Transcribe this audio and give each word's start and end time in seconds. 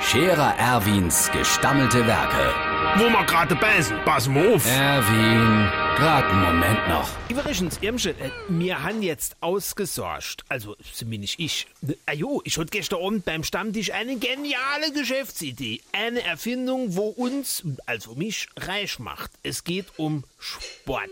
Scherer 0.00 0.54
Erwins 0.58 1.30
gestammelte 1.30 2.06
Werke. 2.06 2.54
wo 2.96 3.04
wir 3.08 3.24
gerade 3.24 3.54
beißen, 3.54 3.96
pass 4.04 4.26
mal 4.28 4.54
auf. 4.54 4.66
Erwin, 4.66 5.68
grad 5.96 6.24
einen 6.24 6.42
Moment 6.42 6.88
noch. 6.88 7.08
Übrigens, 7.28 7.78
Irmchen, 7.80 8.18
äh, 8.18 8.30
wir 8.48 8.82
haben 8.82 9.00
jetzt 9.02 9.36
ausgesorgt. 9.40 10.44
Also, 10.48 10.74
zumindest 10.92 11.38
ich. 11.38 11.66
Ah 12.06 12.12
jo, 12.14 12.40
ich 12.44 12.58
hatte 12.58 12.70
gestern 12.70 13.00
Abend 13.04 13.24
beim 13.24 13.44
Stammtisch 13.44 13.92
eine 13.92 14.16
geniale 14.16 14.90
Geschäftsidee. 14.92 15.80
Eine 15.92 16.24
Erfindung, 16.24 16.96
wo 16.96 17.10
uns, 17.10 17.62
also 17.86 18.16
mich, 18.16 18.48
reich 18.58 18.98
macht. 18.98 19.30
Es 19.44 19.62
geht 19.62 19.86
um 19.96 20.24
Sport. 20.40 21.10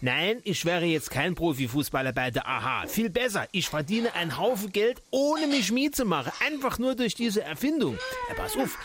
Nein, 0.00 0.40
ich 0.42 0.64
wäre 0.64 0.86
jetzt 0.86 1.10
kein 1.12 1.36
Profifußballer 1.36 2.12
bei 2.12 2.32
der 2.32 2.48
AHA. 2.48 2.86
Viel 2.88 3.10
besser, 3.10 3.46
ich 3.52 3.68
verdiene 3.68 4.12
einen 4.14 4.38
Haufen 4.38 4.72
Geld, 4.72 5.00
ohne 5.10 5.46
mich 5.46 5.70
Miet 5.70 5.94
zu 5.94 6.04
machen. 6.04 6.32
Einfach 6.44 6.78
nur 6.80 6.96
durch 6.96 7.14
diese 7.14 7.42
Erfindung. 7.42 7.96
Ja, 8.28 8.34
pass 8.34 8.56
auf. 8.56 8.78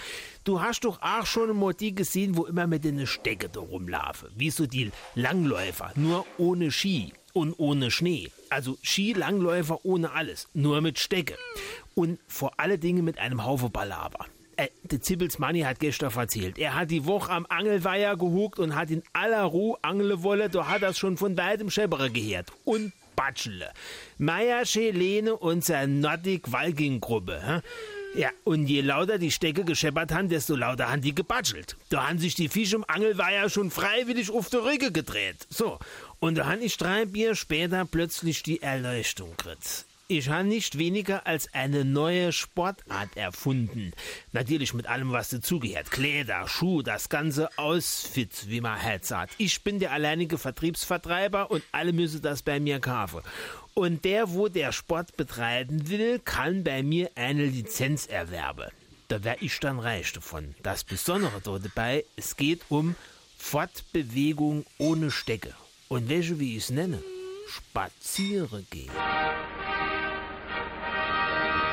Du 0.44 0.62
hast 0.62 0.86
doch 0.86 1.02
auch 1.02 1.26
schon 1.26 1.58
mal 1.59 1.73
die 1.73 1.94
gesehen, 1.94 2.38
wo 2.38 2.45
immer 2.45 2.68
mit 2.68 2.86
den 2.86 3.05
Stecke 3.05 3.50
da 3.50 3.59
rumlaufen. 3.59 4.30
Wie 4.36 4.50
so 4.50 4.66
die 4.66 4.91
Langläufer, 5.14 5.91
nur 5.95 6.26
ohne 6.38 6.72
Ski 6.72 7.12
und 7.34 7.54
ohne 7.58 7.92
Schnee. 7.92 8.31
Also 8.50 8.78
Skilangläufer 8.81 9.84
ohne 9.84 10.12
alles, 10.14 10.48
nur 10.54 10.80
mit 10.81 11.00
Stecke. 11.00 11.38
Und 11.95 12.20
vor 12.28 12.54
alle 12.58 12.78
Dinge 12.78 13.02
mit 13.02 13.20
einem 13.20 13.45
Haufen 13.45 13.72
Ballaber. 13.72 14.26
Äh, 14.55 14.70
der 14.84 15.02
Zippels 15.02 15.38
Manni 15.38 15.62
hat 15.62 15.80
gestern 15.80 16.12
erzählt. 16.16 16.58
Er 16.58 16.76
hat 16.76 16.90
die 16.90 17.06
Woche 17.06 17.31
am 17.31 17.45
Angelweiher 17.48 18.16
gehuckt 18.17 18.58
und 18.58 18.73
hat 18.73 18.90
in 18.90 19.04
aller 19.14 19.44
Ruhe 19.44 19.78
angeln 19.84 20.23
wollen. 20.23 20.50
Da 20.50 20.67
hat 20.67 20.81
das 20.81 20.98
schon 20.98 21.17
von 21.17 21.38
weitem 21.38 21.70
Scheppere 21.70 22.09
gehört. 22.09 22.52
Und 22.66 22.92
Batschele. 23.16 23.72
Meier, 24.17 24.66
Schelene 24.66 25.36
und 25.36 25.64
seine 25.64 25.94
Nordic-Walking-Gruppe. 25.94 27.64
Ja, 28.17 28.31
und 28.45 28.66
je 28.66 28.81
lauter 28.81 29.20
die 29.20 29.30
Stecke 29.30 29.63
gescheppert 29.63 30.11
haben, 30.11 30.28
desto 30.28 30.55
lauter 30.55 30.89
haben 30.92 31.03
die 31.03 31.14
gebatschelt. 31.14 31.78
Da 31.89 32.08
haben 32.08 32.17
sich 32.17 32.33
die 32.33 32.50
Fische 32.50 32.78
im 32.78 32.86
Angelweiher 32.88 33.47
schon 33.47 33.69
freiwillig 33.69 34.31
auf 34.31 34.50
die 34.50 34.55
Rücke 34.55 34.92
gedreht. 34.92 35.45
So, 35.52 35.78
und 36.19 36.36
da 36.36 36.47
han 36.47 36.64
ich 36.64 36.77
drei 36.77 37.05
Bier 37.05 37.36
später 37.36 37.86
plötzlich 37.86 38.42
die 38.42 38.59
Erleuchtung 38.64 39.38
gekriegt. 39.38 39.86
Ich 40.09 40.30
habe 40.30 40.47
nicht 40.47 40.77
weniger 40.77 41.27
als 41.27 41.53
eine 41.53 41.83
neue 41.83 42.31
Sportart 42.31 43.17
erfunden. 43.17 43.91
Natürlich 44.31 44.73
mit 44.73 44.88
allem, 44.88 45.11
was 45.11 45.27
dazugehört. 45.27 45.91
Kleider, 45.91 46.47
Schuh, 46.47 46.81
das 46.81 47.09
ganze 47.09 47.49
Ausfit, 47.58 48.47
wie 48.47 48.61
man 48.61 48.81
halt 48.81 49.05
sagt. 49.05 49.36
Ich 49.38 49.64
bin 49.64 49.80
der 49.80 49.91
alleinige 49.91 50.38
Vertriebsvertreiber 50.38 51.52
und 51.52 51.61
alle 51.73 51.91
müssen 51.91 52.22
das 52.22 52.41
bei 52.41 52.61
mir 52.61 52.80
kaufen. 52.80 53.19
Und 53.73 54.05
der, 54.05 54.31
wo 54.31 54.47
der 54.47 54.72
Sport 54.72 55.17
betreiben 55.17 55.89
will, 55.89 56.19
kann 56.19 56.64
bei 56.64 56.83
mir 56.83 57.11
eine 57.16 57.45
Lizenz 57.45 58.05
erwerben. 58.05 58.71
Da 59.09 59.25
wär 59.25 59.42
ich 59.42 59.59
dann 59.59 59.77
reich 59.77 60.14
davon. 60.14 60.55
Das 60.64 60.86
Besondere 60.86 61.42
dort 61.44 61.66
dabei, 61.66 62.05
es 62.16 62.38
geht 62.38 62.61
um 62.69 62.95
Fortbewegung 63.38 64.66
ohne 64.77 65.11
Stecke. 65.11 65.53
Und 65.89 66.08
welche, 66.08 66.39
wie 66.39 66.55
ich 66.55 66.64
es 66.64 66.69
nenne? 66.69 67.03
Spaziere 67.49 68.64
gehen. 68.69 68.92